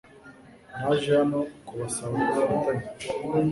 Naje 0.79 1.09
hano 1.19 1.39
kubasaba 1.67 2.13
ubufatanye. 2.15 2.85